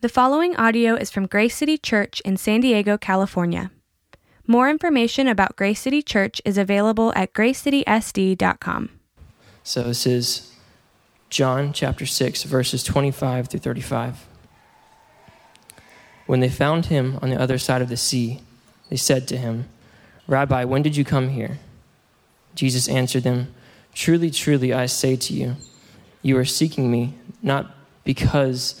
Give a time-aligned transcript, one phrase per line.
[0.00, 3.72] The following audio is from Grace City Church in San Diego, California.
[4.46, 8.90] More information about Grace City Church is available at gracecitysd.com.
[9.64, 10.54] So this is
[11.30, 14.28] John chapter 6, verses 25 through 35.
[16.26, 18.40] When they found him on the other side of the sea,
[18.90, 19.68] they said to him,
[20.28, 21.58] Rabbi, when did you come here?
[22.54, 23.52] Jesus answered them,
[23.94, 25.56] Truly, truly, I say to you,
[26.22, 27.74] you are seeking me, not
[28.04, 28.80] because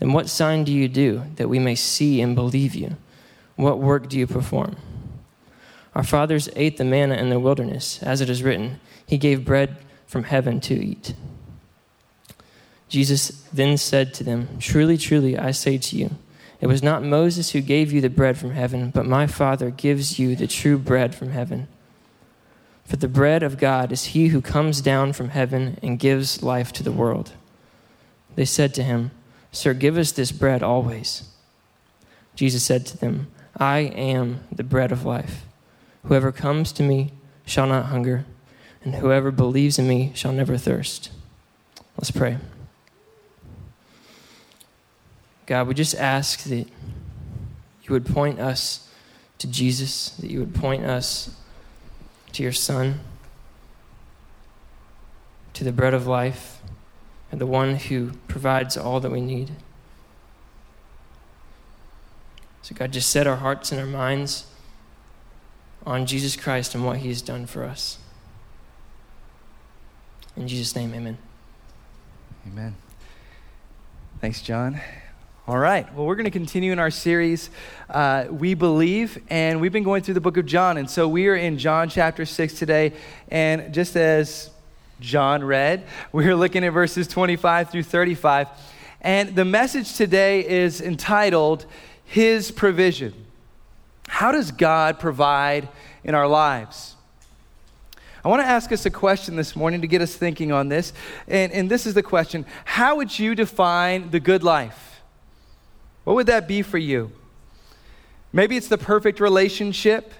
[0.00, 2.96] then what sign do you do that we may see and believe you?
[3.54, 4.76] What work do you perform?
[5.94, 9.76] Our fathers ate the manna in the wilderness, as it is written, He gave bread
[10.06, 11.14] from heaven to eat.
[12.88, 16.10] Jesus then said to them, Truly, truly, I say to you,
[16.60, 20.18] it was not Moses who gave you the bread from heaven, but my Father gives
[20.18, 21.68] you the true bread from heaven.
[22.84, 26.72] For the bread of God is he who comes down from heaven and gives life
[26.72, 27.32] to the world.
[28.34, 29.10] They said to him,
[29.52, 31.28] Sir, give us this bread always.
[32.34, 35.44] Jesus said to them, I am the bread of life.
[36.04, 37.12] Whoever comes to me
[37.44, 38.24] shall not hunger,
[38.82, 41.10] and whoever believes in me shall never thirst.
[41.96, 42.38] Let's pray.
[45.46, 46.68] God, we just ask that
[47.82, 48.88] you would point us
[49.38, 51.34] to Jesus, that you would point us
[52.32, 53.00] to your Son,
[55.54, 56.59] to the bread of life
[57.30, 59.52] and the one who provides all that we need.
[62.62, 64.46] So, God, just set our hearts and our minds
[65.86, 67.98] on Jesus Christ and what he has done for us.
[70.36, 71.18] In Jesus' name, amen.
[72.46, 72.76] Amen.
[74.20, 74.80] Thanks, John.
[75.48, 75.92] All right.
[75.94, 77.50] Well, we're going to continue in our series,
[77.88, 80.76] uh, We Believe, and we've been going through the book of John.
[80.76, 82.92] And so we are in John chapter 6 today.
[83.30, 84.50] And just as
[85.00, 85.86] John read.
[86.12, 88.48] We're looking at verses 25 through 35.
[89.00, 91.64] And the message today is entitled
[92.04, 93.14] His Provision.
[94.08, 95.68] How does God provide
[96.04, 96.96] in our lives?
[98.22, 100.92] I want to ask us a question this morning to get us thinking on this.
[101.26, 105.00] And, and this is the question How would you define the good life?
[106.04, 107.12] What would that be for you?
[108.32, 110.12] Maybe it's the perfect relationship,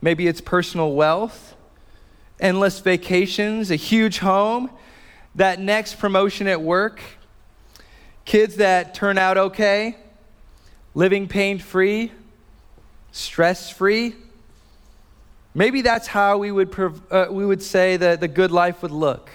[0.00, 1.56] maybe it's personal wealth
[2.40, 4.70] endless vacations, a huge home,
[5.34, 7.00] that next promotion at work,
[8.24, 9.96] kids that turn out okay,
[10.94, 12.12] living pain free,
[13.12, 14.14] stress free.
[15.54, 16.74] Maybe that's how we would,
[17.10, 19.30] uh, we would say that the good life would look.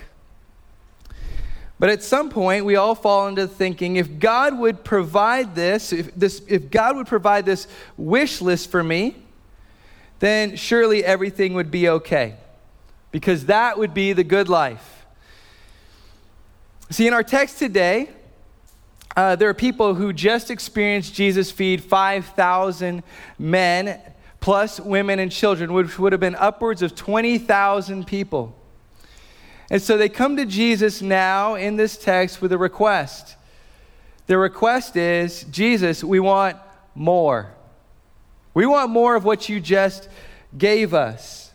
[1.80, 6.14] But at some point, we all fall into thinking if God would provide this, if,
[6.14, 9.16] this, if God would provide this wish list for me,
[10.20, 12.36] then surely everything would be okay
[13.12, 15.06] because that would be the good life.
[16.90, 18.10] See, in our text today,
[19.16, 23.04] uh, there are people who just experienced Jesus feed 5,000
[23.38, 24.00] men,
[24.40, 28.56] plus women and children, which would have been upwards of 20,000 people.
[29.70, 33.36] And so they come to Jesus now in this text with a request.
[34.28, 36.58] The request is Jesus, we want
[36.96, 37.52] more.
[38.54, 40.10] We want more of what you just
[40.58, 41.49] gave us.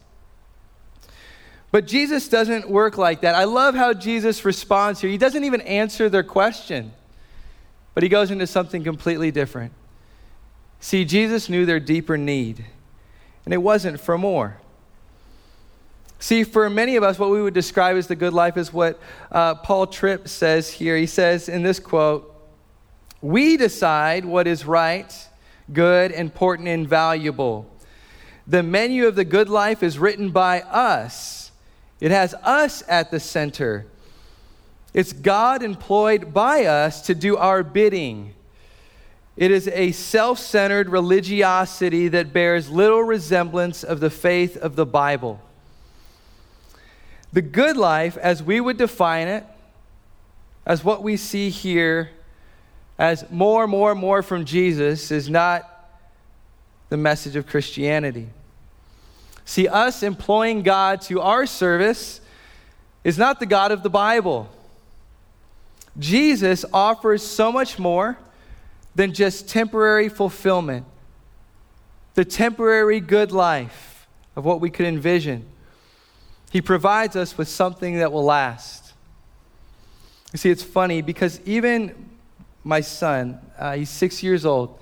[1.75, 3.35] But Jesus doesn't work like that.
[3.35, 5.11] I love how Jesus responds here.
[5.11, 6.93] He doesn't even answer their question,
[7.95, 9.73] but he goes into something completely different.
[10.79, 12.65] See, Jesus knew their deeper need,
[13.45, 14.59] and it wasn't for more.
[16.21, 19.01] See, for many of us, what we would describe as the good life is what
[19.33, 20.97] uh, Paul Tripp says here.
[20.97, 22.33] He says in this quote,
[23.21, 25.13] We decide what is right,
[25.73, 27.69] good, important, and valuable.
[28.47, 31.44] The menu of the good life is written by us
[32.05, 33.87] it has us at the center.
[34.93, 38.35] It's God employed by us to do our bidding.
[39.39, 44.85] It is a self centered religiosity that bears little resemblance of the faith of the
[44.85, 45.41] Bible.
[47.33, 49.47] The good life, as we would define it,
[50.67, 52.11] as what we see here,
[52.99, 55.89] as more, and more, more from Jesus, is not
[56.91, 58.29] the message of Christianity.
[59.45, 62.21] See, us employing God to our service
[63.03, 64.49] is not the God of the Bible.
[65.99, 68.19] Jesus offers so much more
[68.95, 70.87] than just temporary fulfillment,
[72.15, 75.47] the temporary good life of what we could envision.
[76.51, 78.93] He provides us with something that will last.
[80.33, 82.09] You see, it's funny because even
[82.65, 84.79] my son, uh, he's six years old.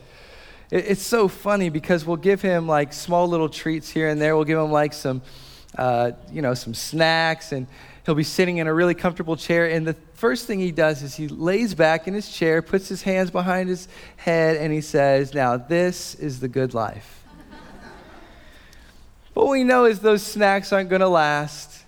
[0.73, 4.35] It, it's so funny because we'll give him like small little treats here and there.
[4.35, 5.23] We'll give him like some,
[5.79, 7.69] uh, you know, some snacks, and
[8.05, 9.67] he'll be sitting in a really comfortable chair.
[9.67, 13.03] And the first thing he does is he lays back in his chair, puts his
[13.03, 13.87] hands behind his
[14.17, 17.21] head, and he says, Now, this is the good life.
[19.35, 21.85] What we know is those snacks aren't going to last.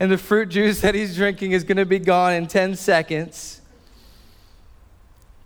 [0.00, 3.61] And the fruit juice that he's drinking is going to be gone in 10 seconds.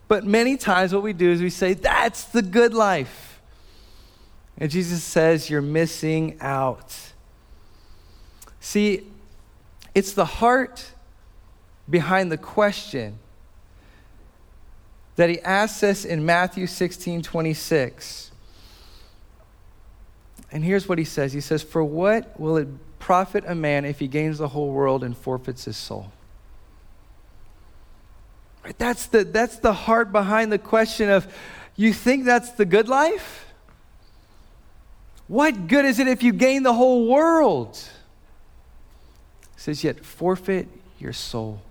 [0.08, 3.41] But many times, what we do is we say, That's the good life.
[4.58, 6.97] And Jesus says, You're missing out.
[8.61, 9.06] See,
[9.94, 10.93] it's the heart
[11.88, 13.19] behind the question
[15.17, 18.31] that he asks us in Matthew 16 26.
[20.53, 22.69] And here's what he says He says, For what will it
[22.99, 26.12] profit a man if he gains the whole world and forfeits his soul?
[28.67, 28.77] Right?
[28.79, 31.33] That's, the, that's the heart behind the question of
[31.77, 33.47] you think that's the good life?
[35.29, 37.77] What good is it if you gain the whole world?
[39.55, 40.67] He says, Yet forfeit
[40.99, 41.63] your soul.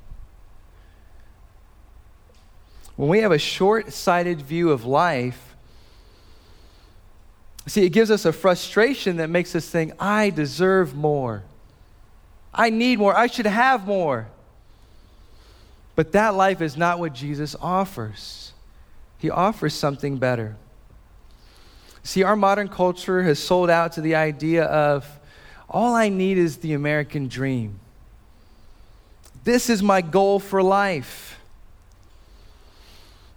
[2.96, 5.54] When we have a short sighted view of life,
[7.68, 11.44] See, it gives us a frustration that makes us think, I deserve more.
[12.54, 13.18] I need more.
[13.18, 14.28] I should have more.
[15.96, 18.54] But that life is not what Jesus offers.
[19.18, 20.56] He offers something better.
[22.04, 25.20] See, our modern culture has sold out to the idea of
[25.70, 27.80] all I need is the American dream.
[29.44, 31.40] This is my goal for life.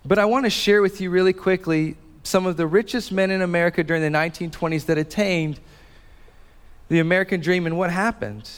[0.04, 3.40] But I want to share with you really quickly some of the richest men in
[3.40, 5.60] America during the 1920s that attained
[6.88, 8.50] the American dream and what happened.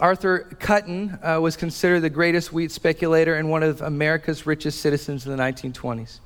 [0.00, 5.26] Arthur Cutten uh, was considered the greatest wheat speculator and one of America's richest citizens
[5.26, 6.18] in the 1920s.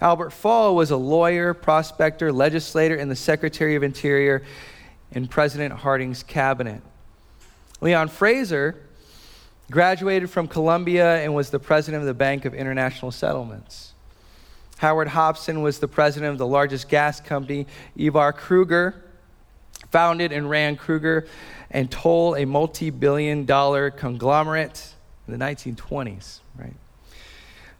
[0.00, 4.42] Albert Fall was a lawyer, prospector, legislator, and the Secretary of Interior
[5.10, 6.82] in President Harding's cabinet.
[7.80, 8.76] Leon Fraser
[9.70, 13.94] graduated from Columbia and was the president of the Bank of International Settlements.
[14.78, 17.66] Howard Hopson was the president of the largest gas company.
[17.96, 18.94] Ivar Kreuger
[19.90, 21.26] founded and ran Kreuger
[21.74, 24.94] and Toll, a multi billion dollar conglomerate
[25.26, 26.72] in the 1920s, right?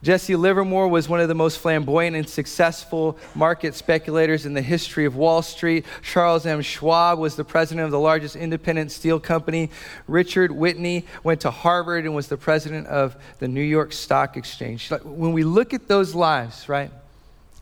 [0.03, 5.07] Jesse Livermore was one of the most flamboyant and successful market speculators in the history
[5.07, 5.87] of Wall Street.
[6.03, 6.61] Charles M.
[6.61, 9.71] Schwab was the president of the largest independent steel company.
[10.07, 14.91] Richard Whitney went to Harvard and was the president of the New York Stock Exchange.
[14.91, 16.91] When we look at those lives, right,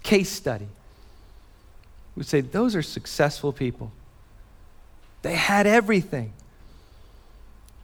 [0.03, 0.67] case study,
[2.17, 3.93] we say those are successful people.
[5.23, 6.33] They had everything.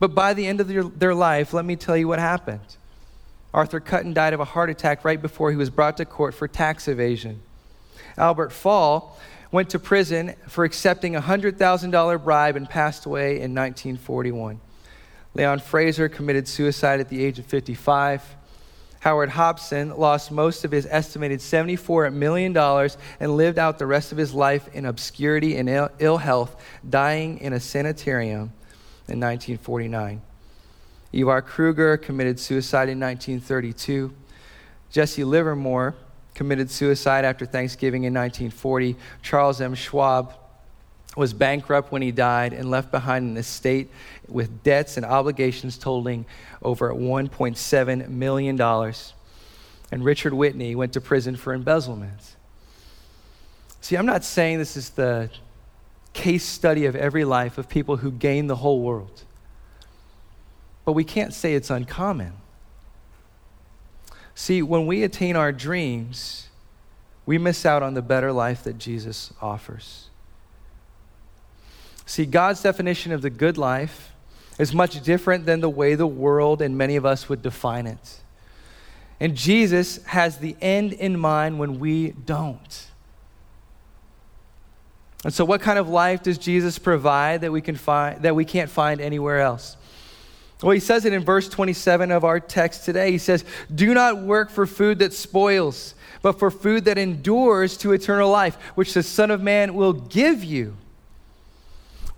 [0.00, 2.76] But by the end of their, their life, let me tell you what happened.
[3.54, 6.46] Arthur Cutten died of a heart attack right before he was brought to court for
[6.46, 7.40] tax evasion.
[8.16, 9.18] Albert Fall
[9.50, 14.60] went to prison for accepting a $100,000 bribe and passed away in 1941.
[15.34, 18.36] Leon Fraser committed suicide at the age of 55.
[19.00, 22.56] Howard Hopson lost most of his estimated $74 million
[23.20, 27.52] and lived out the rest of his life in obscurity and Ill, health, dying in
[27.52, 28.52] a sanitarium
[29.06, 30.20] in 1949.
[31.12, 34.12] Ivar Kreuger committed suicide in 1932.
[34.90, 35.94] Jesse Livermore
[36.34, 38.96] committed suicide after Thanksgiving in 1940.
[39.22, 39.74] Charles M.
[39.74, 40.34] Schwab
[41.18, 43.90] was bankrupt when he died and left behind an estate
[44.26, 46.24] with debts and obligations totaling
[46.62, 48.60] over $1.7 million.
[49.90, 52.36] And Richard Whitney went to prison for embezzlement.
[53.80, 55.30] See, I'm not saying this is the
[56.12, 59.24] case study of every life of people who gain the whole world
[60.88, 62.32] but we can't say it's uncommon.
[64.34, 66.48] See, when we attain our dreams,
[67.26, 70.07] we miss out on the better life that Jesus offers.
[72.08, 74.12] See, God's definition of the good life
[74.58, 78.20] is much different than the way the world and many of us would define it.
[79.20, 82.86] And Jesus has the end in mind when we don't.
[85.22, 88.46] And so what kind of life does Jesus provide that we can find that we
[88.46, 89.76] can't find anywhere else?
[90.62, 93.10] Well, he says it in verse 27 of our text today.
[93.10, 97.92] He says, Do not work for food that spoils, but for food that endures to
[97.92, 100.74] eternal life, which the Son of Man will give you.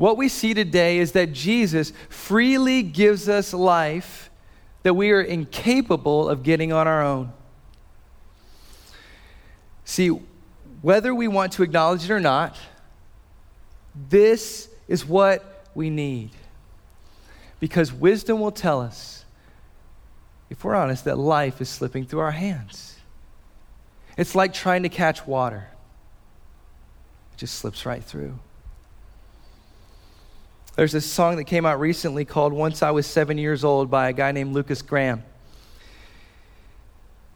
[0.01, 4.31] What we see today is that Jesus freely gives us life
[4.83, 7.35] that we are incapable of getting on our own.
[9.85, 10.09] See,
[10.81, 12.57] whether we want to acknowledge it or not,
[14.09, 16.31] this is what we need.
[17.59, 19.27] Because wisdom will tell us,
[20.49, 22.97] if we're honest, that life is slipping through our hands.
[24.17, 25.69] It's like trying to catch water,
[27.35, 28.39] it just slips right through.
[30.81, 34.09] There's this song that came out recently called Once I Was Seven Years Old by
[34.09, 35.23] a guy named Lukas Graham.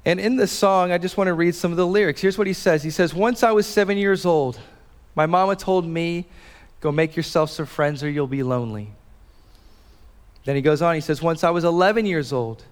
[0.07, 2.23] And in this song, I just want to read some of the lyrics.
[2.23, 4.59] Here's what he says He says, Once I was seven years old,
[5.15, 6.25] my mama told me,
[6.81, 8.93] Go make yourself some friends or you'll be lonely.
[10.47, 12.65] Then he goes on, he says, Once I was 11 years old,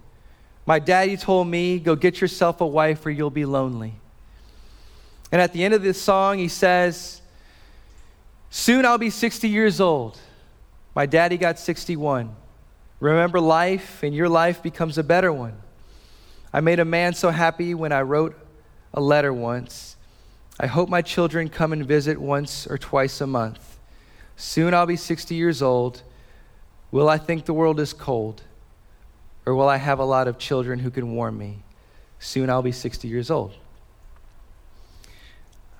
[0.65, 3.93] my daddy told me, Go get yourself a wife or you'll be lonely.
[5.31, 7.21] And at the end of this song, he says,
[8.49, 10.17] Soon I'll be 60 years old.
[10.95, 12.35] My daddy got 61.
[12.99, 15.57] Remember life, and your life becomes a better one.
[16.53, 18.35] I made a man so happy when I wrote
[18.93, 19.95] a letter once.
[20.59, 23.79] I hope my children come and visit once or twice a month.
[24.35, 26.03] Soon I'll be 60 years old.
[26.91, 28.43] Will I think the world is cold?
[29.45, 31.63] Or will I have a lot of children who can warm me?
[32.19, 33.53] Soon I'll be 60 years old.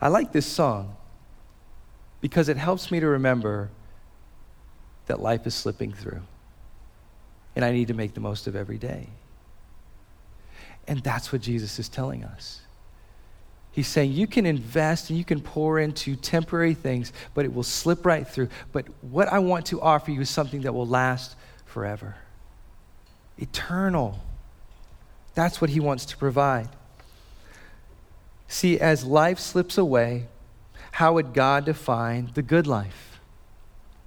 [0.01, 0.98] I like this song
[2.20, 3.70] because it helps me to remember
[5.07, 6.22] that life is slipping through.
[7.55, 9.07] And I need to make the most of every day.
[10.88, 12.62] And that's what Jesus is telling us.
[13.72, 17.63] He's saying you can invest and you can pour into temporary things, but it will
[17.63, 18.50] slip right through.
[18.72, 22.15] But what I want to offer you is something that will last forever
[23.39, 24.19] eternal.
[25.33, 26.69] That's what he wants to provide.
[28.48, 30.27] See, as life slips away,
[30.91, 33.12] how would God define the good life?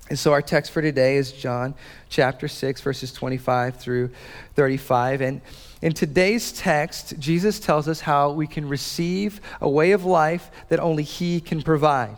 [0.09, 1.75] And so our text for today is John
[2.09, 4.11] chapter 6, verses 25 through
[4.55, 5.21] 35.
[5.21, 5.41] And
[5.83, 10.79] in today's text, Jesus tells us how we can receive a way of life that
[10.79, 12.17] only He can provide.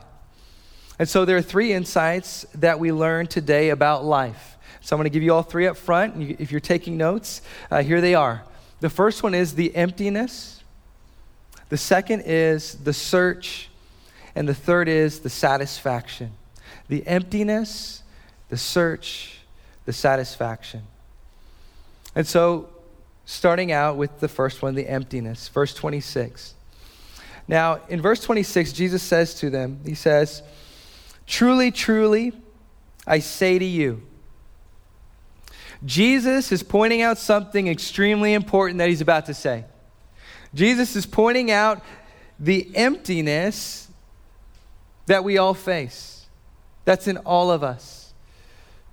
[0.99, 4.59] And so there are three insights that we learn today about life.
[4.83, 6.41] So I'm going to give you all three up front.
[6.41, 7.41] If you're taking notes,
[7.71, 8.43] uh, here they are.
[8.81, 10.63] The first one is the emptiness,
[11.69, 13.71] the second is the search,
[14.35, 16.33] and the third is the satisfaction.
[16.89, 18.03] The emptiness,
[18.49, 19.39] the search,
[19.85, 20.83] the satisfaction.
[22.15, 22.69] And so
[23.25, 25.49] starting out with the first one, the emptiness.
[25.49, 26.55] Verse 26.
[27.47, 30.43] Now, in verse 26, Jesus says to them, He says,
[31.27, 32.33] Truly, truly,
[33.07, 34.03] I say to you.
[35.85, 39.65] Jesus is pointing out something extremely important that he's about to say.
[40.55, 41.83] Jesus is pointing out
[42.39, 43.89] the emptiness
[45.07, 46.18] that we all face.
[46.89, 48.15] That's in all of us.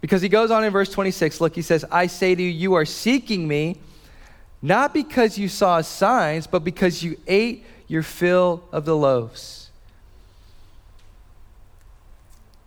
[0.02, 2.74] Because he goes on in verse 26, look, he says, I say to you, you
[2.74, 3.78] are seeking me
[4.62, 9.70] not because you saw signs, but because you ate your fill of the loaves.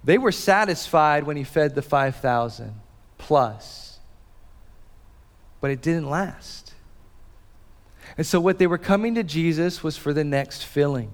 [0.03, 2.73] They were satisfied when he fed the 5,000
[3.19, 3.99] plus,
[5.61, 6.73] but it didn't last.
[8.17, 11.11] And so, what they were coming to Jesus was for the next filling.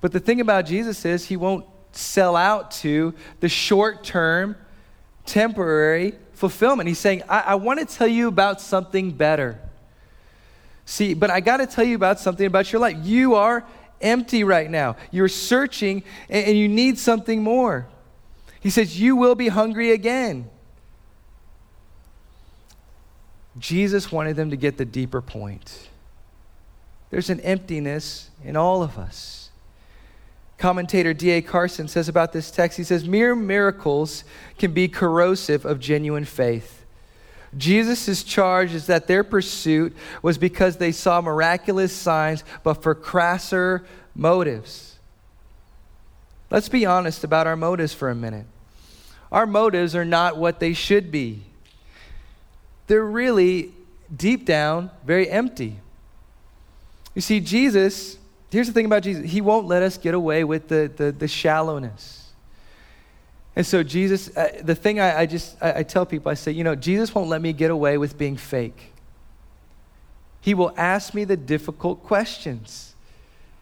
[0.00, 1.64] But the thing about Jesus is, he won't
[1.98, 4.56] sell out to the short term,
[5.26, 6.88] temporary fulfillment.
[6.88, 9.60] He's saying, I, I want to tell you about something better.
[10.84, 12.96] See, but I got to tell you about something about your life.
[13.02, 13.66] You are
[14.00, 14.96] empty right now.
[15.10, 17.86] You're searching and, and you need something more.
[18.60, 20.48] He says, You will be hungry again.
[23.58, 25.88] Jesus wanted them to get the deeper point.
[27.10, 29.37] There's an emptiness in all of us.
[30.58, 31.40] Commentator D.A.
[31.40, 34.24] Carson says about this text he says, Mere miracles
[34.58, 36.84] can be corrosive of genuine faith.
[37.56, 43.86] Jesus' charge is that their pursuit was because they saw miraculous signs, but for crasser
[44.14, 44.96] motives.
[46.50, 48.46] Let's be honest about our motives for a minute.
[49.30, 51.42] Our motives are not what they should be,
[52.86, 53.72] they're really,
[54.14, 55.78] deep down, very empty.
[57.14, 58.17] You see, Jesus
[58.50, 61.28] Here's the thing about Jesus He won't let us get away with the, the, the
[61.28, 62.32] shallowness.
[63.56, 66.52] And so, Jesus, uh, the thing I, I just I, I tell people, I say,
[66.52, 68.92] you know, Jesus won't let me get away with being fake.
[70.40, 72.94] He will ask me the difficult questions.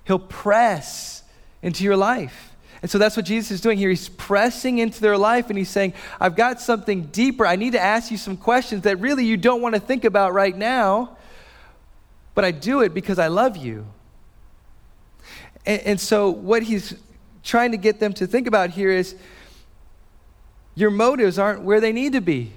[0.04, 1.22] He'll press
[1.62, 2.52] into your life.
[2.82, 3.88] And so that's what Jesus is doing here.
[3.88, 7.46] He's pressing into their life and he's saying, I've got something deeper.
[7.46, 10.34] I need to ask you some questions that really you don't want to think about
[10.34, 11.16] right now,
[12.34, 13.86] but I do it because I love you.
[15.66, 16.94] And, and so, what he's
[17.42, 19.16] trying to get them to think about here is
[20.75, 22.52] your motives aren't where they need to be.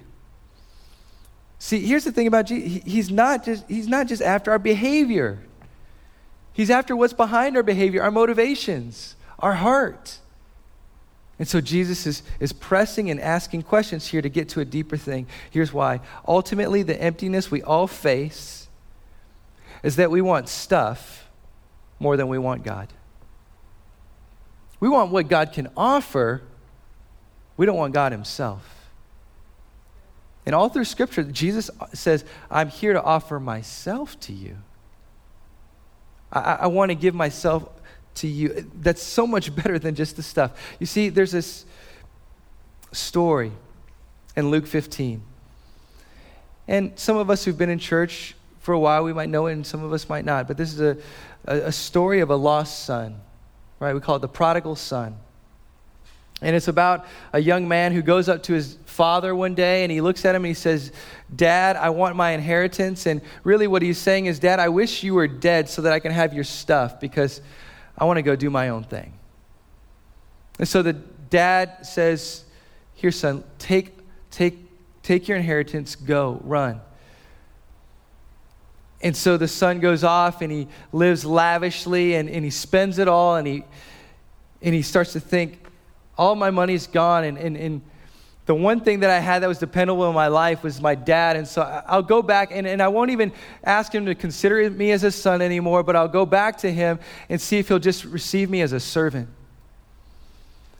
[1.58, 2.84] See, here's the thing about Jesus.
[2.86, 5.40] He's not just, he's not just after our behavior.
[6.54, 10.20] He's after what's behind our behavior, our motivations, our heart.
[11.38, 14.98] And so Jesus is, is pressing and asking questions here to get to a deeper
[14.98, 15.28] thing.
[15.52, 16.02] Here's why.
[16.28, 18.68] Ultimately, the emptiness we all face
[19.84, 21.30] is that we want stuff
[21.98, 22.92] more than we want God.
[24.80, 26.42] We want what God can offer,
[27.58, 28.80] we don't want God Himself.
[30.46, 34.58] And all through Scripture, Jesus says, I'm here to offer myself to you.
[36.32, 37.70] I, I want to give myself
[38.16, 38.70] to you.
[38.74, 40.52] That's so much better than just the stuff.
[40.80, 41.66] You see, there's this
[42.92, 43.52] story
[44.36, 45.22] in Luke 15.
[46.68, 49.54] And some of us who've been in church for a while, we might know it,
[49.54, 50.48] and some of us might not.
[50.48, 50.98] But this is a,
[51.46, 53.20] a, a story of a lost son,
[53.80, 53.94] right?
[53.94, 55.18] We call it the prodigal son.
[56.42, 59.92] And it's about a young man who goes up to his father one day and
[59.92, 60.94] he looks at him and he says,
[61.36, 63.06] Dad, I want my inheritance.
[63.08, 66.00] And really, what he's saying is, Dad, I wish you were dead so that I
[66.00, 67.42] can have your stuff because
[67.98, 69.14] I want to go do my own thing.
[70.60, 72.46] And so the dad says,
[72.94, 73.98] Here, son, take,
[74.32, 74.58] take,
[75.04, 76.80] take your inheritance, go, run.
[79.02, 83.08] And so the son goes off and he lives lavishly and, and he spends it
[83.08, 83.64] all and he,
[84.62, 85.66] and he starts to think,
[86.18, 87.24] all my money's gone.
[87.24, 87.82] And, and, and
[88.46, 91.38] the one thing that I had that was dependable in my life was my dad.
[91.38, 93.32] And so I'll go back and, and I won't even
[93.64, 97.00] ask him to consider me as a son anymore, but I'll go back to him
[97.30, 99.30] and see if he'll just receive me as a servant.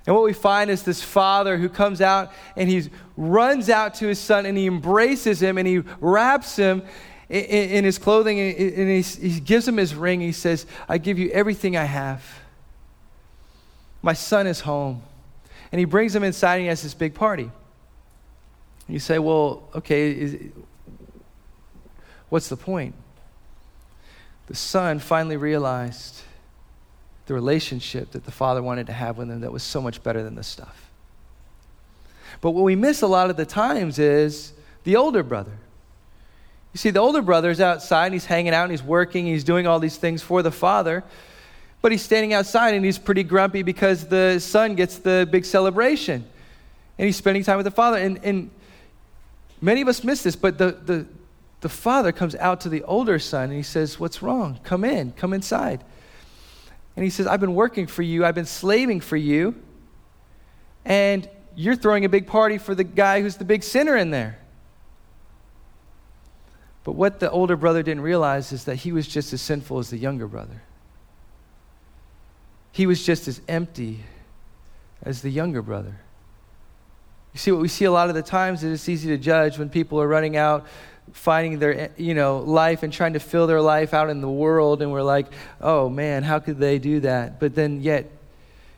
[0.06, 4.08] And what we find is this father who comes out and he runs out to
[4.08, 6.82] his son and he embraces him and he wraps him
[7.30, 10.20] in, in his clothing and he, he gives him his ring.
[10.20, 12.24] He says, I give you everything I have.
[14.02, 15.04] My son is home
[15.72, 17.52] and he brings him inside and he has this big party.
[18.88, 20.38] You say, well, okay, is,
[22.30, 22.96] what's the point?
[24.48, 26.24] The son finally realized
[27.28, 30.24] the relationship that the father wanted to have with him that was so much better
[30.24, 30.90] than the stuff.
[32.42, 34.54] But what we miss a lot of the times is
[34.84, 35.60] the older brother.
[36.74, 39.34] You see, the older brother is outside and he's hanging out and he's working, and
[39.34, 41.04] he's doing all these things for the father.
[41.82, 46.26] But he's standing outside and he's pretty grumpy because the son gets the big celebration.
[46.98, 47.98] And he's spending time with the father.
[47.98, 48.52] And, and
[49.62, 51.06] many of us miss this, but the, the,
[51.62, 54.60] the father comes out to the older son and he says, What's wrong?
[54.64, 55.84] Come in, come inside.
[56.96, 59.56] And he says, I've been working for you, I've been slaving for you,
[60.84, 64.39] and you're throwing a big party for the guy who's the big sinner in there.
[66.84, 69.90] But what the older brother didn't realize is that he was just as sinful as
[69.90, 70.62] the younger brother
[72.72, 74.00] he was just as empty
[75.04, 76.00] as the younger brother.
[77.34, 79.58] You see, what we see a lot of the times is it's easy to judge
[79.58, 80.66] when people are running out,
[81.14, 84.82] finding their you know life and trying to fill their life out in the world,
[84.82, 85.28] and we're like,
[85.62, 87.40] oh man, how could they do that?
[87.40, 88.10] But then yet,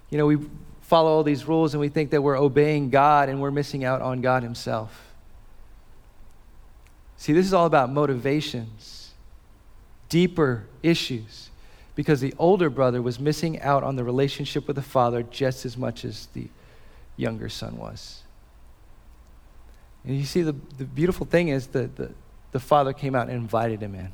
[0.10, 0.38] you know, we
[0.82, 4.02] follow all these rules and we think that we're obeying God and we're missing out
[4.02, 5.11] on God Himself.
[7.22, 9.12] See, this is all about motivations,
[10.10, 11.52] deeper issues
[11.94, 15.78] because the older brother was missing out on the relationship with the father just as
[15.78, 16.48] much as the
[17.18, 18.24] younger son was.
[20.04, 22.12] And you see, the, the beautiful thing is that the,
[22.54, 24.12] the father came out and invited him in.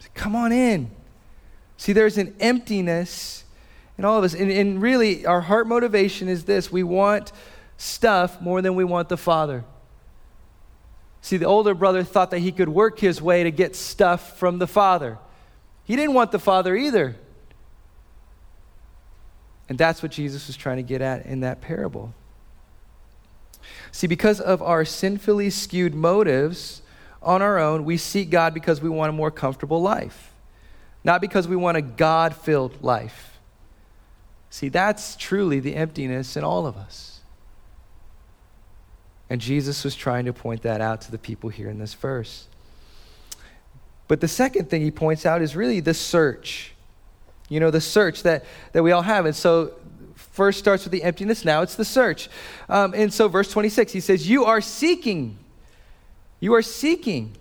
[0.00, 0.90] Said, Come on in.
[1.78, 3.44] See, there's an emptiness
[3.96, 4.34] in all of us.
[4.34, 7.32] And, and really, our heart motivation is this we want
[7.78, 9.64] stuff more than we want the father.
[11.26, 14.60] See, the older brother thought that he could work his way to get stuff from
[14.60, 15.18] the father.
[15.82, 17.16] He didn't want the Father either.
[19.68, 22.14] And that's what Jesus was trying to get at in that parable.
[23.90, 26.80] See, because of our sinfully skewed motives
[27.20, 30.32] on our own, we seek God because we want a more comfortable life,
[31.02, 33.40] not because we want a God filled life.
[34.48, 37.15] See, that's truly the emptiness in all of us.
[39.28, 42.46] And Jesus was trying to point that out to the people here in this verse.
[44.08, 46.72] But the second thing he points out is really the search.
[47.48, 49.26] You know, the search that, that we all have.
[49.26, 49.72] And so,
[50.14, 52.28] first starts with the emptiness, now it's the search.
[52.68, 55.38] Um, and so, verse 26, he says, You are seeking.
[56.40, 57.34] You are seeking.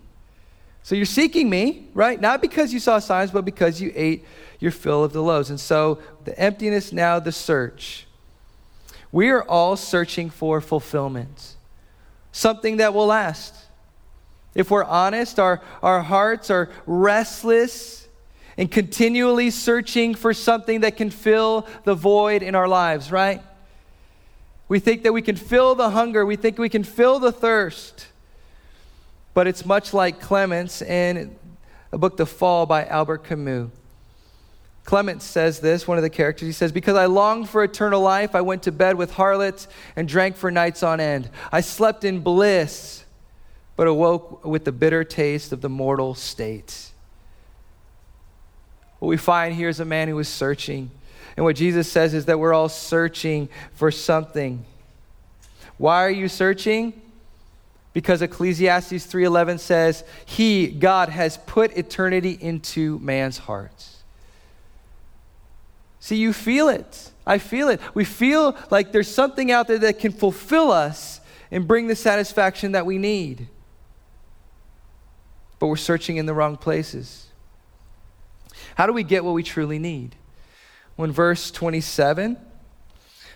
[0.82, 2.19] So, you're seeking me, right?
[2.19, 4.26] Not because you saw signs, but because you ate
[4.60, 5.50] your fill of the loaves.
[5.50, 8.08] And so, the emptiness, now the search.
[9.12, 11.56] We are all searching for fulfillment,
[12.36, 13.65] something that will last
[14.56, 18.08] if we're honest, our, our hearts are restless
[18.58, 23.41] and continually searching for something that can fill the void in our lives, right?
[24.69, 28.08] We think that we can fill the hunger, we think we can fill the thirst.
[29.34, 31.36] But it's much like Clements in
[31.91, 33.69] a book, The Fall by Albert Camus.
[34.86, 36.45] Clement says this, one of the characters.
[36.45, 40.08] He says, Because I longed for eternal life, I went to bed with harlots and
[40.08, 41.30] drank for nights on end.
[41.52, 43.04] I slept in bliss,
[43.76, 46.91] but awoke with the bitter taste of the mortal state.
[49.00, 50.91] What we find here is a man who was searching.
[51.36, 54.63] And what Jesus says is that we're all searching for something.
[55.78, 57.02] Why are you searching?
[57.91, 63.94] Because Ecclesiastes 3:11 says, "He, God has put eternity into man's hearts."
[66.06, 67.10] See, you feel it.
[67.26, 67.82] I feel it.
[67.96, 72.74] We feel like there's something out there that can fulfill us and bring the satisfaction
[72.74, 73.48] that we need.
[75.58, 77.26] But we're searching in the wrong places.
[78.76, 80.15] How do we get what we truly need?
[80.96, 82.38] When verse 27,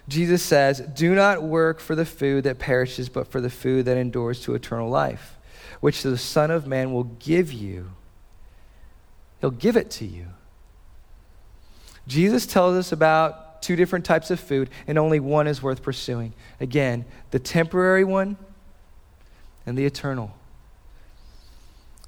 [0.08, 3.98] Jesus says, Do not work for the food that perishes, but for the food that
[3.98, 5.40] endures to eternal life,
[5.80, 7.94] which the Son of Man will give you.
[9.42, 10.28] He'll give it to you.
[12.10, 16.34] Jesus tells us about two different types of food, and only one is worth pursuing.
[16.60, 18.36] Again, the temporary one
[19.68, 20.36] and the eternal.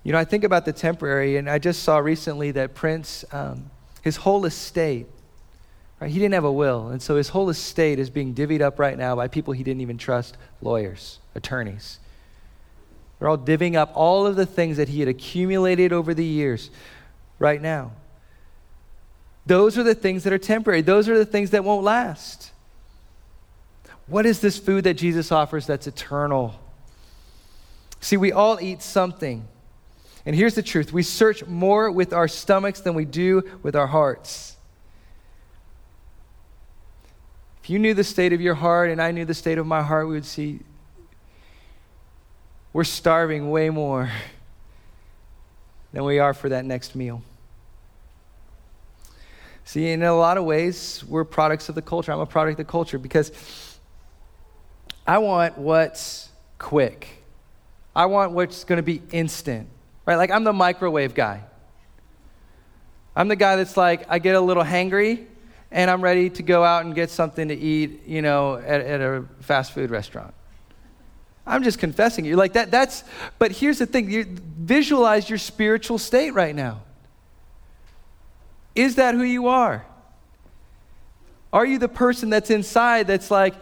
[0.03, 3.69] You know, I think about the temporary, and I just saw recently that Prince, um,
[4.01, 5.05] his whole estate,
[5.99, 8.79] right, he didn't have a will, and so his whole estate is being divvied up
[8.79, 11.99] right now by people he didn't even trust lawyers, attorneys.
[13.19, 16.71] They're all divvying up all of the things that he had accumulated over the years
[17.37, 17.91] right now.
[19.45, 22.51] Those are the things that are temporary, those are the things that won't last.
[24.08, 26.60] What is this food that Jesus offers that's eternal?
[28.01, 29.47] See, we all eat something.
[30.25, 33.88] And here's the truth we search more with our stomachs than we do with our
[33.88, 34.58] hearts.
[37.63, 39.84] If you knew the state of your heart and I knew the state of my
[39.84, 40.60] heart, we would see
[42.73, 44.12] we're starving way more
[45.93, 47.21] than we are for that next meal.
[49.63, 52.12] See, in a lot of ways, we're products of the culture.
[52.12, 53.32] I'm a product of the culture because
[55.06, 57.08] I want what's quick.
[57.95, 59.67] I want what's going to be instant,
[60.06, 60.15] right?
[60.15, 61.43] Like, I'm the microwave guy.
[63.15, 65.26] I'm the guy that's like, I get a little hangry
[65.71, 69.02] and I'm ready to go out and get something to eat, you know, at, at
[69.02, 70.34] a fast food restaurant.
[71.45, 72.26] I'm just confessing.
[72.26, 72.71] You're like that.
[72.71, 73.04] That's.
[73.39, 74.10] But here's the thing.
[74.10, 76.82] You visualize your spiritual state right now.
[78.75, 79.86] Is that who you are?
[81.53, 83.55] Are you the person that's inside that's like,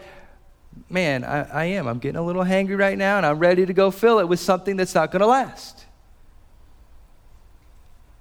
[0.88, 1.88] man, I, I, am.
[1.88, 4.38] I'm getting a little hangry right now, and I'm ready to go fill it with
[4.38, 5.84] something that's not going to last?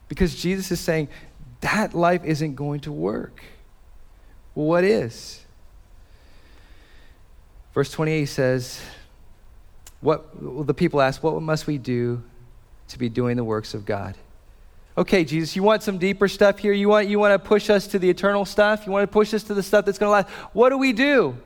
[0.07, 1.09] Because Jesus is saying
[1.61, 3.43] that life isn't going to work.
[4.55, 5.45] What is?
[7.73, 8.81] Verse 28 says,
[10.01, 12.23] what, well, the people ask, What must we do
[12.87, 14.15] to be doing the works of God?
[14.99, 16.73] Okay, Jesus, you want some deeper stuff here?
[16.73, 18.85] You want, you want to push us to the eternal stuff?
[18.85, 20.27] You want to push us to the stuff that's going to last?
[20.51, 21.37] What do we do?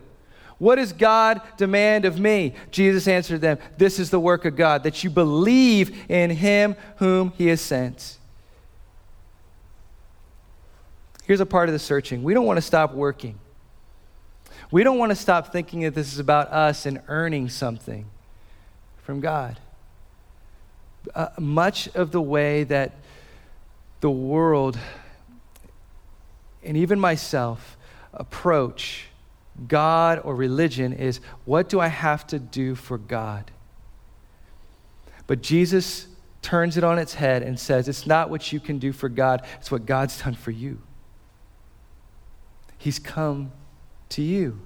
[0.58, 2.56] What does God demand of me?
[2.72, 7.32] Jesus answered them, This is the work of God, that you believe in him whom
[7.38, 8.18] he has sent.
[11.26, 13.38] Here's a part of the searching we don't want to stop working.
[14.72, 18.08] We don't want to stop thinking that this is about us and earning something
[19.04, 19.60] from God.
[21.14, 22.94] Uh, much of the way that
[24.04, 24.78] the world
[26.62, 27.78] and even myself
[28.14, 29.06] approach
[29.66, 33.50] God or religion is what do I have to do for God?
[35.26, 36.08] But Jesus
[36.42, 39.46] turns it on its head and says it's not what you can do for God,
[39.62, 40.82] it's what God's done for you.
[42.78, 43.54] He's come
[44.10, 44.60] to you.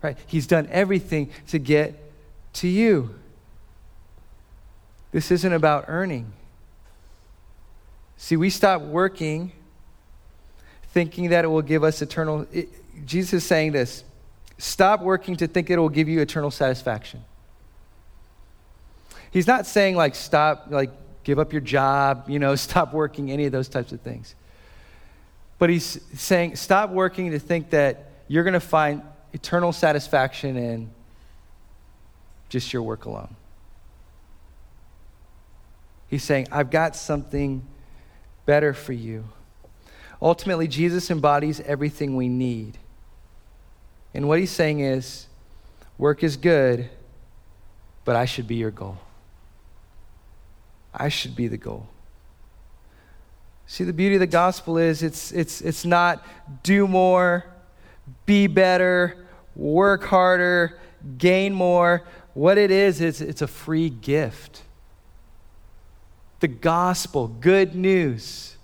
[0.00, 0.16] Right?
[0.26, 2.12] He's done everything to get
[2.54, 3.14] to you.
[5.12, 6.32] This isn't about earning.
[8.16, 9.52] See, we stop working
[10.96, 12.46] thinking that it will give us eternal.
[12.52, 12.70] It,
[13.04, 14.02] Jesus is saying this
[14.56, 17.22] stop working to think it will give you eternal satisfaction.
[19.30, 20.90] He's not saying, like, stop, like,
[21.22, 24.34] give up your job, you know, stop working, any of those types of things.
[25.58, 29.02] But he's saying, stop working to think that you're going to find
[29.34, 30.90] eternal satisfaction in
[32.48, 33.36] just your work alone.
[36.08, 37.62] He's saying, I've got something
[38.46, 39.24] better for you.
[40.22, 42.78] Ultimately, Jesus embodies everything we need.
[44.14, 45.26] And what he's saying is
[45.98, 46.88] work is good,
[48.04, 48.98] but I should be your goal.
[50.94, 51.88] I should be the goal.
[53.66, 56.24] See, the beauty of the gospel is it's, it's, it's not
[56.62, 57.44] do more,
[58.24, 60.78] be better, work harder,
[61.18, 62.04] gain more.
[62.32, 64.62] What it is, is it's a free gift
[66.40, 68.56] the gospel, good news,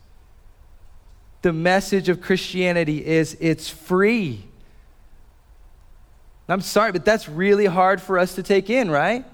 [1.42, 4.44] the message of Christianity is it's free.
[6.48, 9.24] I'm sorry, but that's really hard for us to take in, right?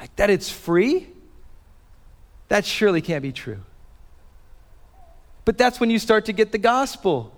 [0.00, 1.08] Like that it's free?
[2.48, 3.58] That surely can't be true.
[5.44, 7.32] But that's when you start to get the gospel.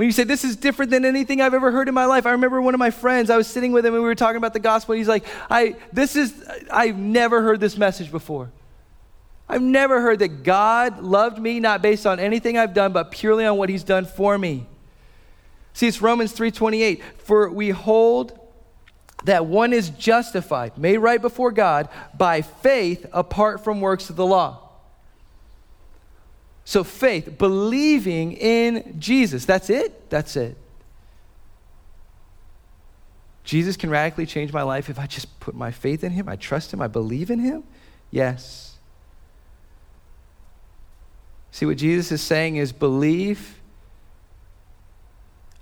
[0.00, 2.24] When you say, This is different than anything I've ever heard in my life.
[2.24, 4.38] I remember one of my friends, I was sitting with him and we were talking
[4.38, 4.94] about the gospel.
[4.94, 8.50] he's like, I, this is, I've never heard this message before.
[9.46, 13.44] I've never heard that God loved me not based on anything I've done, but purely
[13.44, 14.66] on what he's done for me.
[15.74, 17.02] See, it's Romans 3:28.
[17.18, 18.40] For we hold
[19.24, 24.24] that one is justified, made right before God by faith apart from works of the
[24.24, 24.69] law.
[26.70, 29.44] So faith, believing in Jesus.
[29.44, 30.08] That's it?
[30.08, 30.56] That's it.
[33.42, 36.36] Jesus can radically change my life if I just put my faith in him, I
[36.36, 37.64] trust him, I believe in him?
[38.12, 38.76] Yes.
[41.50, 43.60] See, what Jesus is saying is believe,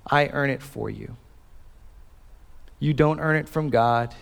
[0.05, 1.17] I earn it for you.
[2.77, 4.13] You don't earn it from God.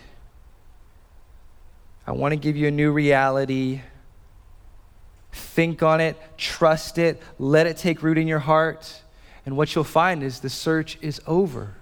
[2.06, 3.82] I want to give you a new reality.
[5.38, 9.02] Think on it, trust it, let it take root in your heart.
[9.46, 11.74] And what you'll find is the search is over.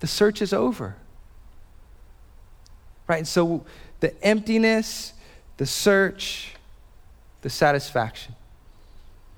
[0.00, 0.96] The search is over.
[3.06, 3.18] Right?
[3.18, 3.64] And so
[4.00, 5.14] the emptiness,
[5.56, 6.54] the search,
[7.42, 8.34] the satisfaction.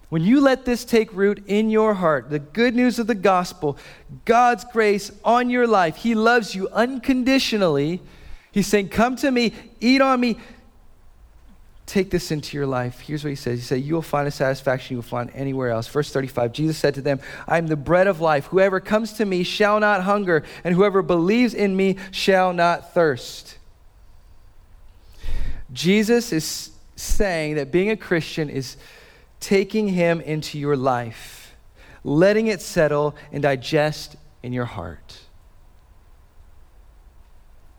[0.08, 3.78] When you let this take root in your heart, the good news of the gospel,
[4.26, 8.02] God's grace on your life, He loves you unconditionally.
[8.50, 10.36] He's saying, Come to me, eat on me,
[11.92, 13.00] take this into your life.
[13.00, 15.70] Here's what He says He said, You will find a satisfaction you will find anywhere
[15.70, 15.86] else.
[15.88, 18.46] Verse 35 Jesus said to them, I am the bread of life.
[18.46, 23.58] Whoever comes to me shall not hunger, and whoever believes in me shall not thirst.
[25.72, 28.76] Jesus is saying that being a Christian is
[29.40, 31.54] taking Him into your life,
[32.04, 35.21] letting it settle and digest in your heart.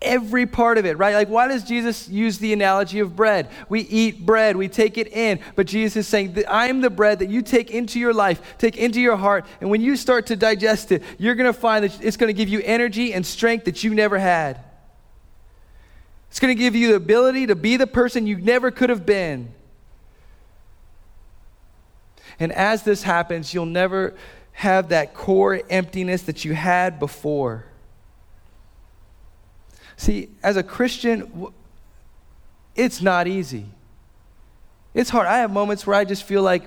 [0.03, 1.15] Every part of it, right?
[1.15, 3.49] Like, why does Jesus use the analogy of bread?
[3.69, 7.29] We eat bread, we take it in, but Jesus is saying, I'm the bread that
[7.29, 10.91] you take into your life, take into your heart, and when you start to digest
[10.91, 13.83] it, you're going to find that it's going to give you energy and strength that
[13.83, 14.59] you never had.
[16.29, 19.05] It's going to give you the ability to be the person you never could have
[19.05, 19.53] been.
[22.39, 24.15] And as this happens, you'll never
[24.53, 27.65] have that core emptiness that you had before.
[30.03, 31.47] See, as a Christian,
[32.75, 33.67] it's not easy.
[34.93, 35.27] It's hard.
[35.27, 36.65] I have moments where I just feel like,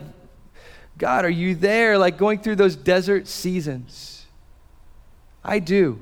[0.96, 1.98] God, are you there?
[1.98, 4.24] Like going through those desert seasons.
[5.44, 6.00] I do.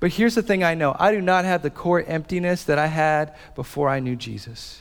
[0.00, 2.86] But here's the thing I know I do not have the core emptiness that I
[2.86, 4.80] had before I knew Jesus.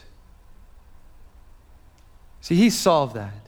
[2.39, 3.45] See, He solved that.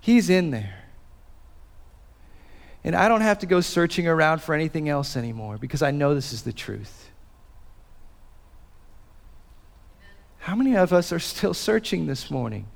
[0.00, 0.81] He's in there.
[2.84, 6.14] And I don't have to go searching around for anything else anymore because I know
[6.14, 7.10] this is the truth.
[10.38, 12.66] How many of us are still searching this morning?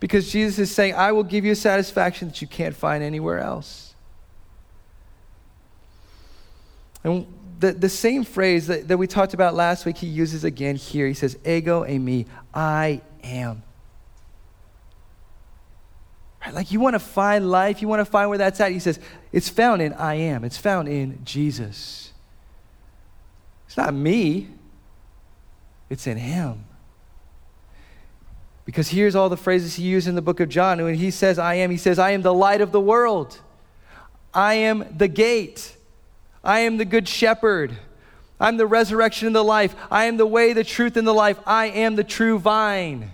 [0.00, 3.38] Because Jesus is saying, I will give you a satisfaction that you can't find anywhere
[3.38, 3.94] else.
[7.02, 7.26] And
[7.60, 11.06] the, the same phrase that, that we talked about last week, he uses again here.
[11.06, 13.62] He says, Ego eimi, I am.
[16.44, 16.54] Right?
[16.54, 18.72] Like you want to find life, you want to find where that's at.
[18.72, 19.00] He says,
[19.32, 22.12] it's found in I am, it's found in Jesus.
[23.66, 24.48] It's not me,
[25.88, 26.64] it's in him.
[28.64, 30.82] Because here's all the phrases he used in the book of John.
[30.82, 33.38] When he says, I am, he says, I am the light of the world.
[34.32, 35.76] I am the gate.
[36.42, 37.76] I am the good shepherd.
[38.40, 39.76] I'm the resurrection and the life.
[39.90, 41.38] I am the way, the truth, and the life.
[41.46, 43.12] I am the true vine.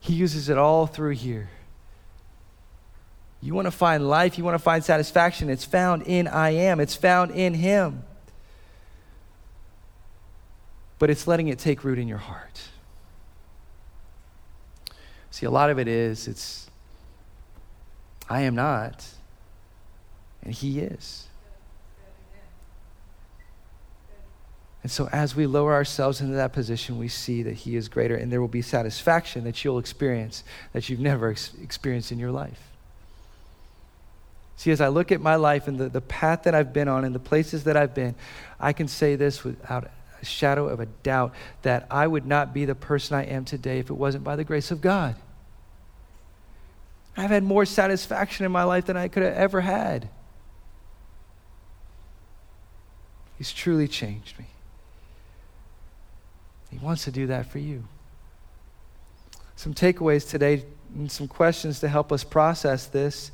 [0.00, 1.50] He uses it all through here.
[3.42, 5.48] You want to find life, you want to find satisfaction.
[5.48, 8.02] It's found in I am, it's found in Him.
[10.98, 12.60] But it's letting it take root in your heart.
[15.30, 16.68] See, a lot of it is, it's,
[18.28, 19.06] I am not,
[20.42, 21.29] and He is.
[24.82, 28.14] And so, as we lower ourselves into that position, we see that He is greater,
[28.14, 32.30] and there will be satisfaction that you'll experience that you've never ex- experienced in your
[32.30, 32.70] life.
[34.56, 37.04] See, as I look at my life and the, the path that I've been on
[37.04, 38.14] and the places that I've been,
[38.58, 39.90] I can say this without
[40.20, 43.78] a shadow of a doubt that I would not be the person I am today
[43.78, 45.16] if it wasn't by the grace of God.
[47.16, 50.08] I've had more satisfaction in my life than I could have ever had.
[53.38, 54.46] He's truly changed me.
[56.70, 57.84] He wants to do that for you.
[59.56, 63.30] some takeaways today and some questions to help us process this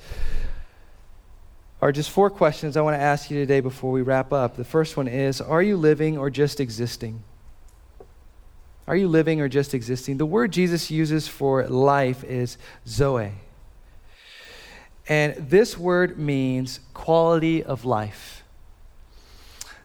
[1.81, 4.57] are just four questions I want to ask you today before we wrap up.
[4.57, 7.23] The first one is Are you living or just existing?
[8.87, 10.17] Are you living or just existing?
[10.19, 13.33] The word Jesus uses for life is zoe.
[15.09, 18.36] And this word means quality of life.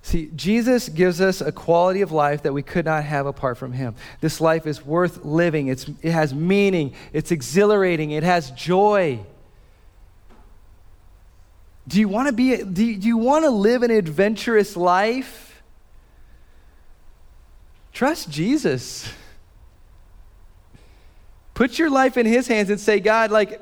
[0.04, 3.74] See, Jesus gives us a quality of life that we could not have apart from
[3.74, 3.96] him.
[4.20, 9.20] This life is worth living, it's, it has meaning, it's exhilarating, it has joy.
[11.88, 15.62] Do you want to be do you, do you want to live an adventurous life?
[17.92, 19.12] Trust Jesus.
[21.54, 23.62] Put your life in his hands and say, God, like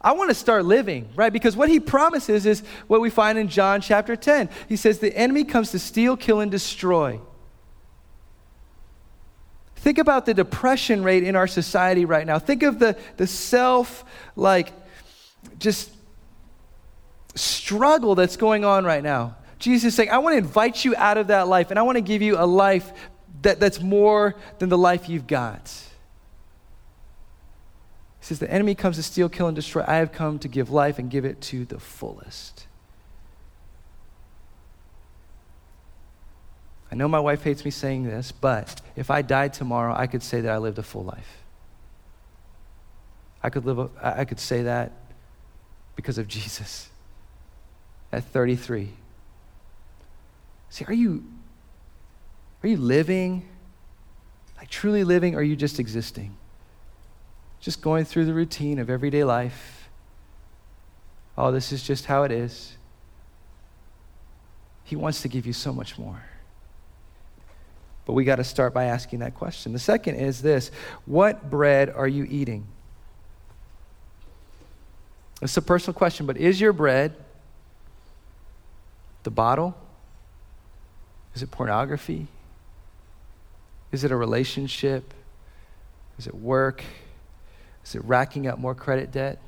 [0.00, 1.32] I want to start living, right?
[1.32, 4.48] Because what he promises is what we find in John chapter 10.
[4.68, 7.20] He says, The enemy comes to steal, kill, and destroy.
[9.76, 12.38] Think about the depression rate in our society right now.
[12.38, 14.04] Think of the, the self,
[14.36, 14.72] like,
[15.58, 15.90] just
[17.34, 19.36] struggle that's going on right now.
[19.58, 21.96] Jesus is saying, I want to invite you out of that life, and I want
[21.96, 22.92] to give you a life
[23.42, 25.72] that, that's more than the life you've got.
[28.20, 29.84] He says, The enemy comes to steal, kill, and destroy.
[29.86, 32.66] I have come to give life and give it to the fullest.
[36.92, 40.22] I know my wife hates me saying this, but if I died tomorrow, I could
[40.22, 41.38] say that I lived a full life.
[43.42, 44.92] I could, live a, I could say that
[45.96, 46.88] because of Jesus
[48.12, 48.90] at 33.
[50.68, 51.24] See, are you,
[52.62, 53.48] are you living,
[54.58, 56.36] like truly living, or are you just existing?
[57.60, 59.88] Just going through the routine of everyday life.
[61.36, 62.76] Oh, this is just how it is.
[64.84, 66.22] He wants to give you so much more.
[68.06, 69.72] But we got to start by asking that question.
[69.72, 70.70] The second is this
[71.06, 72.66] What bread are you eating?
[75.42, 77.14] It's a personal question, but is your bread
[79.22, 79.76] the bottle?
[81.34, 82.26] Is it pornography?
[83.92, 85.14] Is it a relationship?
[86.18, 86.82] Is it work?
[87.84, 89.38] Is it racking up more credit debt?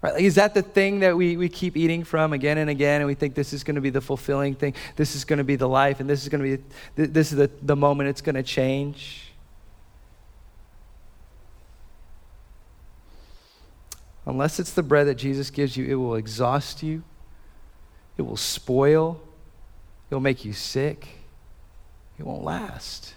[0.00, 0.20] Right?
[0.20, 3.14] Is that the thing that we, we keep eating from again and again, and we
[3.14, 4.74] think this is going to be the fulfilling thing?
[4.96, 6.62] This is going to be the life, and this is going to be
[6.94, 9.24] this is the, the moment it's going to change.
[14.24, 17.02] Unless it's the bread that Jesus gives you, it will exhaust you,
[18.18, 19.20] it will spoil,
[20.10, 21.08] it will make you sick,
[22.18, 23.14] it won't last.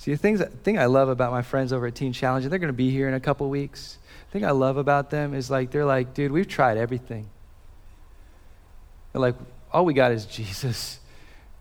[0.00, 2.58] See, the things, thing I love about my friends over at Teen Challenge, and they're
[2.58, 3.98] going to be here in a couple weeks.
[4.28, 7.28] The thing I love about them is like, they're like, dude, we've tried everything.
[9.12, 9.34] They're like,
[9.70, 11.00] all we got is Jesus.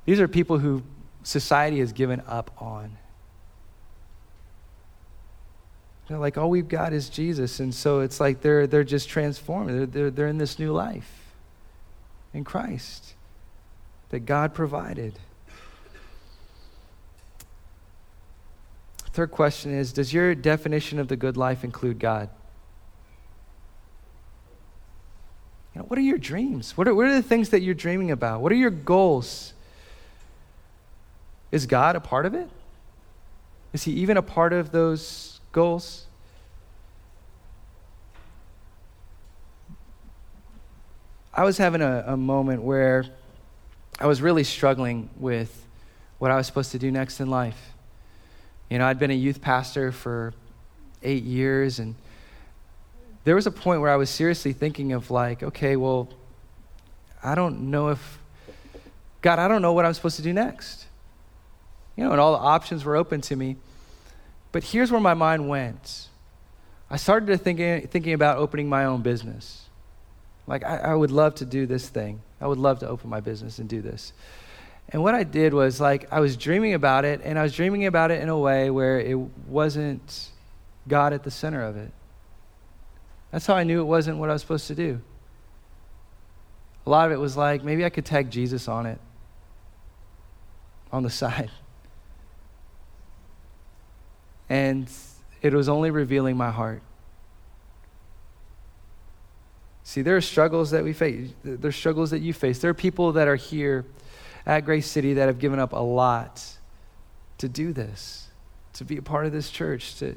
[0.06, 0.84] These are people who
[1.22, 2.96] society has given up on.
[6.08, 7.60] They're like, all we've got is Jesus.
[7.60, 9.70] And so it's like they're, they're just transformed.
[9.70, 11.34] They're, they're, they're in this new life
[12.34, 13.16] in Christ
[14.12, 15.20] that God provided.
[19.14, 22.30] Third question is Does your definition of the good life include God?
[25.74, 26.78] You know, what are your dreams?
[26.78, 28.42] What are, what are the things that you're dreaming about?
[28.42, 29.54] What are your goals?
[31.52, 32.50] Is God a part of it?
[33.74, 36.06] Is He even a part of those goals?
[41.34, 43.06] I was having a, a moment where
[44.00, 45.66] I was really struggling with
[46.18, 47.74] what I was supposed to do next in life.
[48.70, 50.34] You know, I'd been a youth pastor for
[51.02, 51.96] eight years, and
[53.24, 56.10] there was a point where I was seriously thinking of, like, okay, well,
[57.24, 58.20] I don't know if,
[59.22, 60.86] God, I don't know what I'm supposed to do next.
[61.96, 63.58] You know, and all the options were open to me.
[64.52, 66.08] But here's where my mind went.
[66.90, 69.66] I started to thinking, thinking about opening my own business.
[70.48, 72.22] Like, I, I would love to do this thing.
[72.40, 74.14] I would love to open my business and do this.
[74.92, 77.86] And what I did was like I was dreaming about it, and I was dreaming
[77.86, 79.16] about it in a way where it
[79.48, 80.30] wasn't
[80.88, 81.92] God at the center of it.
[83.32, 85.00] That's how I knew it wasn't what I was supposed to do.
[86.86, 89.00] A lot of it was like maybe I could tag Jesus on it
[90.92, 91.52] on the side.
[94.50, 94.90] And
[95.44, 96.82] it was only revealing my heart.
[99.84, 101.30] See, there are struggles that we face.
[101.44, 102.60] There are struggles that you face.
[102.60, 103.86] There are people that are here
[104.46, 106.44] at Grace City that have given up a lot
[107.38, 108.28] to do this,
[108.74, 109.98] to be a part of this church.
[110.00, 110.16] To,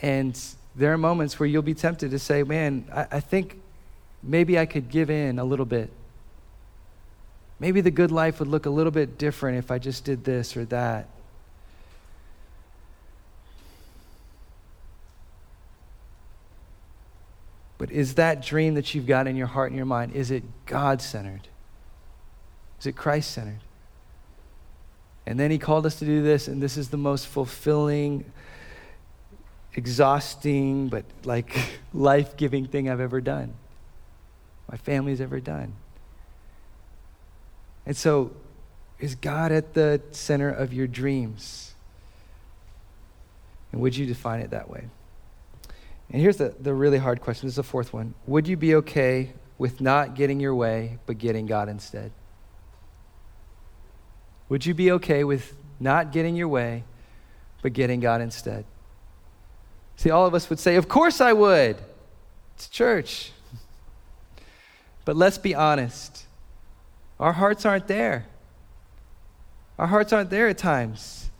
[0.00, 0.38] and
[0.74, 3.60] there are moments where you'll be tempted to say, man, I, I think
[4.22, 5.90] maybe I could give in a little bit.
[7.58, 10.56] Maybe the good life would look a little bit different if I just did this
[10.56, 11.08] or that.
[17.78, 20.44] But is that dream that you've got in your heart and your mind, is it
[20.66, 21.48] God centered?
[22.82, 23.60] Is it Christ centered?
[25.24, 28.24] And then he called us to do this, and this is the most fulfilling,
[29.74, 31.56] exhausting, but like
[31.94, 33.54] life giving thing I've ever done.
[34.68, 35.74] My family's ever done.
[37.86, 38.32] And so,
[38.98, 41.74] is God at the center of your dreams?
[43.70, 44.88] And would you define it that way?
[46.10, 47.46] And here's the, the really hard question.
[47.46, 48.14] This is the fourth one.
[48.26, 52.10] Would you be okay with not getting your way, but getting God instead?
[54.52, 56.84] Would you be okay with not getting your way,
[57.62, 58.66] but getting God instead?
[59.96, 61.78] See, all of us would say, Of course I would.
[62.54, 63.32] It's church.
[65.06, 66.26] But let's be honest.
[67.18, 68.26] Our hearts aren't there.
[69.78, 71.30] Our hearts aren't there at times.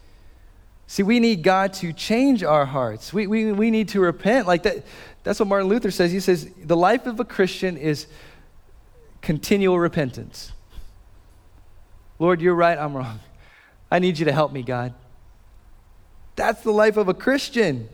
[0.86, 3.12] See, we need God to change our hearts.
[3.12, 4.46] We, we, we need to repent.
[4.46, 4.86] Like that,
[5.22, 6.12] that's what Martin Luther says.
[6.12, 8.06] He says, the life of a Christian is
[9.20, 10.52] continual repentance.
[12.22, 13.18] Lord, you're right, I'm wrong.
[13.90, 14.94] I need you to help me, God.
[16.36, 17.88] That's the life of a Christian.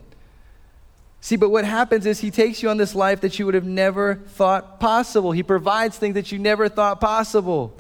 [1.22, 3.64] See, but what happens is he takes you on this life that you would have
[3.64, 5.33] never thought possible.
[5.33, 7.74] He provides things that you never thought possible.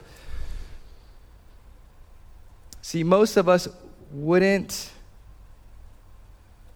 [2.80, 3.68] See, most of us
[4.10, 4.90] wouldn't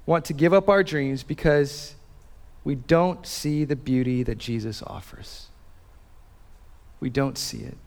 [0.05, 1.95] want to give up our dreams because
[2.63, 5.47] we don't see the beauty that Jesus offers.
[7.01, 7.79] We don't see it.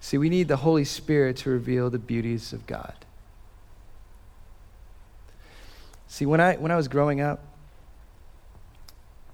[0.00, 2.94] See, we need the Holy Spirit to reveal the beauties of God.
[6.08, 7.42] See, when I, when I was growing up,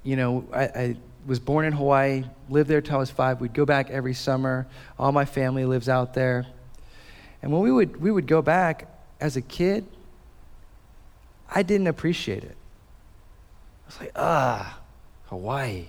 [0.02, 0.96] you know, I, I
[1.26, 3.40] was born in Hawaii, lived there till I was five.
[3.40, 4.66] We'd go back every summer.
[4.98, 6.46] All my family lives out there.
[7.42, 8.88] And when we would, we would go back
[9.20, 9.86] as a kid,
[11.48, 12.56] I didn't appreciate it.
[13.84, 14.80] I was like, ah,
[15.26, 15.86] Hawaii.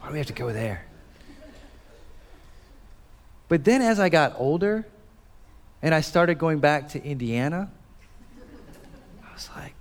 [0.00, 0.86] Why do we have to go there?
[3.48, 4.86] But then as I got older
[5.82, 7.70] and I started going back to Indiana,
[9.22, 9.74] I was like,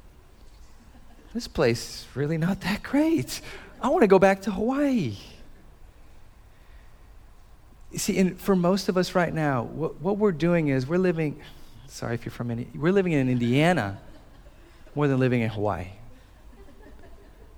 [1.34, 3.42] this place is really not that great.
[3.82, 5.16] I want to go back to Hawaii.
[7.92, 10.98] You see, and for most of us right now, what, what we're doing is we're
[10.98, 11.40] living,
[11.88, 14.00] sorry if you're from Indiana, we're living in Indiana
[14.96, 15.88] more than living in Hawaii.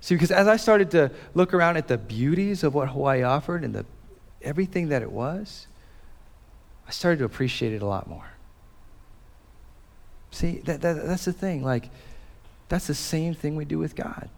[0.00, 3.64] See, because as I started to look around at the beauties of what Hawaii offered
[3.64, 3.86] and the,
[4.40, 5.66] everything that it was,
[6.86, 8.26] I started to appreciate it a lot more.
[10.30, 11.62] See, that, that, that's the thing.
[11.62, 11.90] Like,
[12.68, 14.28] that's the same thing we do with God.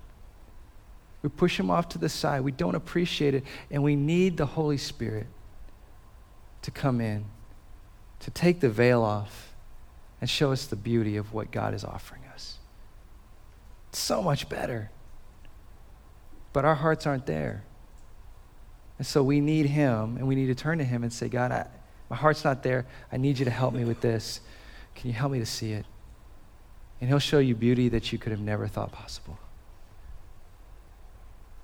[1.22, 2.42] We push him off to the side.
[2.42, 3.44] We don't appreciate it.
[3.70, 5.26] And we need the Holy Spirit
[6.62, 7.24] to come in,
[8.20, 9.52] to take the veil off,
[10.20, 12.58] and show us the beauty of what God is offering us.
[13.90, 14.90] It's so much better.
[16.52, 17.64] But our hearts aren't there.
[18.98, 21.52] And so we need Him, and we need to turn to Him and say, God,
[21.52, 21.66] I,
[22.08, 22.86] my heart's not there.
[23.12, 24.40] I need you to help me with this.
[24.94, 25.84] Can you help me to see it?
[27.00, 29.38] And He'll show you beauty that you could have never thought possible.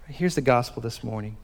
[0.07, 1.37] Here's the gospel this morning.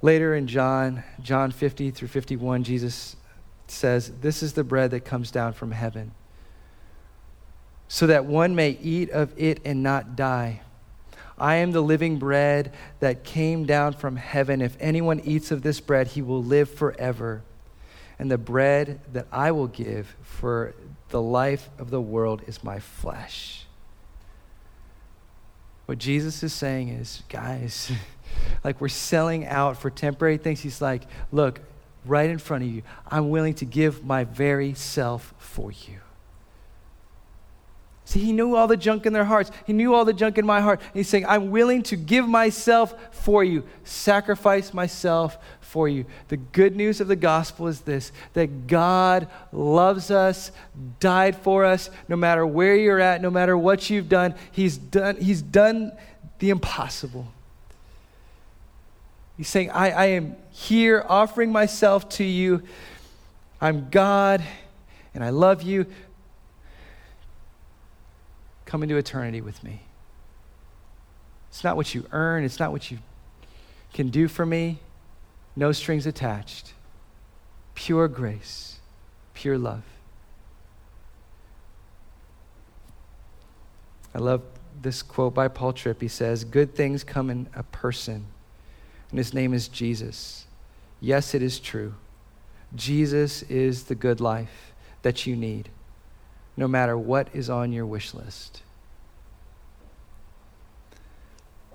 [0.00, 3.16] Later in John, John 50 through 51, Jesus
[3.66, 6.12] says, This is the bread that comes down from heaven
[7.88, 10.60] so that one may eat of it and not die.
[11.38, 14.60] I am the living bread that came down from heaven.
[14.62, 17.42] If anyone eats of this bread, he will live forever.
[18.18, 20.74] And the bread that I will give for
[21.08, 23.66] the life of the world is my flesh.
[25.86, 27.92] What Jesus is saying is, guys,
[28.64, 30.60] like we're selling out for temporary things.
[30.60, 31.60] He's like, look,
[32.04, 35.98] right in front of you, I'm willing to give my very self for you.
[38.06, 39.50] See, he knew all the junk in their hearts.
[39.66, 40.80] He knew all the junk in my heart.
[40.80, 46.04] And he's saying, I'm willing to give myself for you, sacrifice myself for you.
[46.28, 50.52] The good news of the gospel is this that God loves us,
[51.00, 54.34] died for us, no matter where you're at, no matter what you've done.
[54.52, 55.92] He's done, he's done
[56.38, 57.26] the impossible.
[59.36, 62.62] He's saying, I, I am here offering myself to you.
[63.60, 64.44] I'm God
[65.14, 65.86] and I love you.
[68.64, 69.82] Come into eternity with me.
[71.48, 72.98] It's not what you earn, it's not what you
[73.92, 74.80] can do for me.
[75.56, 76.72] No strings attached.
[77.74, 78.78] Pure grace,
[79.34, 79.84] pure love.
[84.14, 84.42] I love
[84.80, 86.00] this quote by Paul Tripp.
[86.00, 88.26] He says, Good things come in a person,
[89.10, 90.46] and his name is Jesus.
[91.00, 91.94] Yes, it is true.
[92.74, 95.68] Jesus is the good life that you need,
[96.56, 98.62] no matter what is on your wish list.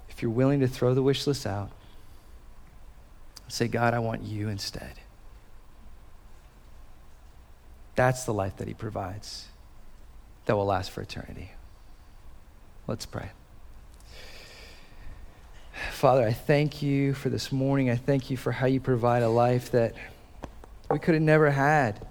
[0.09, 1.71] If you're willing to throw the wish list out,
[3.47, 4.93] say, God, I want you instead.
[7.95, 9.47] That's the life that He provides
[10.45, 11.51] that will last for eternity.
[12.87, 13.29] Let's pray.
[15.91, 17.89] Father, I thank you for this morning.
[17.89, 19.93] I thank you for how you provide a life that
[20.89, 22.05] we could have never had.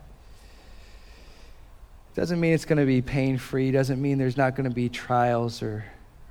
[2.18, 4.88] Doesn't mean it's going to be pain free, doesn't mean there's not going to be
[4.88, 5.84] trials or,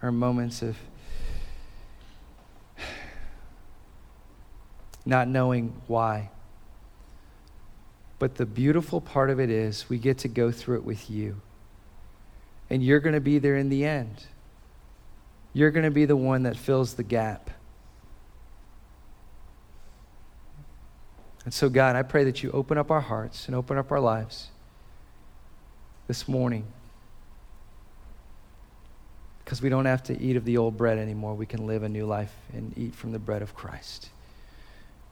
[0.03, 0.75] or moments of
[5.05, 6.29] not knowing why.
[8.19, 11.39] But the beautiful part of it is we get to go through it with you.
[12.69, 14.25] And you're going to be there in the end.
[15.53, 17.49] You're going to be the one that fills the gap.
[21.45, 24.01] And so, God, I pray that you open up our hearts and open up our
[24.01, 24.49] lives
[26.07, 26.65] this morning.
[29.43, 31.35] Because we don't have to eat of the old bread anymore.
[31.35, 34.09] We can live a new life and eat from the bread of Christ.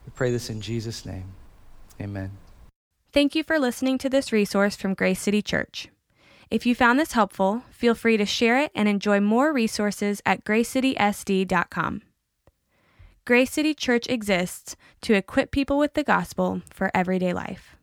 [0.04, 1.24] We pray this in Jesus' name.
[2.00, 2.32] Amen.
[3.12, 5.88] Thank you for listening to this resource from Grace City Church.
[6.50, 10.44] If you found this helpful, feel free to share it and enjoy more resources at
[10.44, 12.02] gracecitysd.com.
[13.24, 17.75] Grace City Church exists to equip people with the gospel for everyday life.